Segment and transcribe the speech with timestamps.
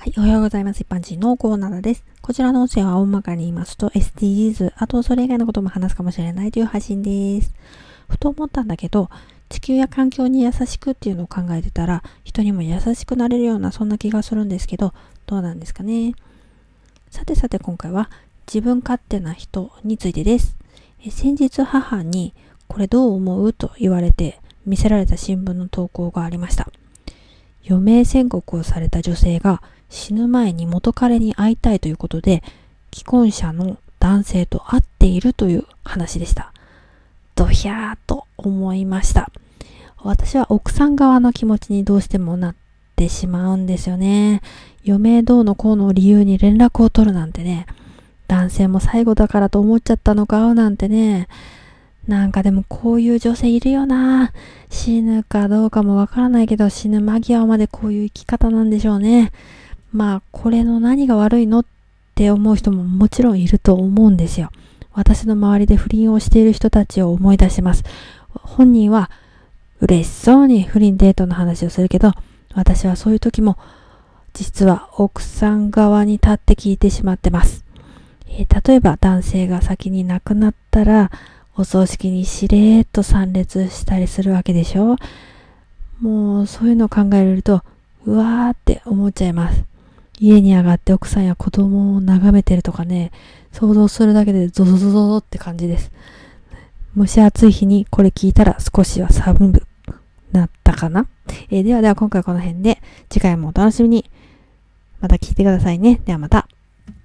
[0.00, 0.80] はい、おはようございます。
[0.82, 2.04] 一般人のコーナーです。
[2.22, 7.52] こちらの音声は大まかに言いますと SDGs、あとそれ以外のことも話すかもしれないという配信です。
[8.08, 9.10] ふと思ったんだけど、
[9.48, 14.94] 地球や環境に優しくっていうのを考えてたら、人にも優しくなれるようなそんな気がするんですけど、
[15.26, 16.14] どうなんですかね。
[17.10, 18.08] さてさて今回は
[18.46, 20.54] 自分勝手な人についてです。
[21.04, 22.34] え先日母に
[22.68, 26.70] これどう思うと言われて見せられた新聞の投稿がありました。
[27.68, 32.42] 余命宣告をされた女性が死ぬ前に元彼に会いたいということで、
[32.94, 36.52] 既婚者の男性と会っているという話でした。
[37.34, 39.30] ドヒャーと思いました。
[40.02, 42.54] 私は奥さん側の気持ちにどうしてもなっ
[42.96, 44.42] てしまうんですよね。
[44.86, 47.66] 余命どうのこうの理由に連絡を取るなんてね。
[48.28, 50.54] 男性も最後だからと思っちゃったのか？
[50.54, 51.28] なんてね。
[52.08, 54.32] なんかでもこういう女性いるよな。
[54.70, 59.30] 死ぬかどうかもわからないけど死ぬ間際までこういう生き方なんでしょうね。
[59.92, 61.64] まあ、これの何が悪いのっ
[62.14, 64.50] て思う人ももちろんいると思うんですよ。
[64.92, 67.84] 私の周りで不倫をしている人たちを思い出します。
[68.32, 69.10] 本人は
[69.80, 72.12] 嬉しそうに不倫デートの話をするけど、
[72.54, 73.58] 私はそういう時も
[74.32, 77.64] 実は奥さん側に立って聞いてしまってます。
[78.28, 81.10] えー、例えば男性が先に亡くなったら、
[81.58, 84.96] お葬式にしれーっと参列したりするわけでしょ？
[86.00, 87.64] もうそういうのを考えると、
[88.06, 89.64] うわーって思っちゃいます。
[90.20, 93.10] 家に上がって奥さんや子供を眺めてるとかね、
[93.52, 95.90] 想像するだけでゾゾゾゾゾって感じです。
[96.96, 99.66] 蒸し暑い日にこれ聞いたら少しは寒く
[100.32, 101.06] なったかな、
[101.50, 104.10] えー、ではでは今回この辺で次回もお楽しみに。
[105.00, 106.00] また聞いてくださいね。
[106.04, 106.47] ではまた。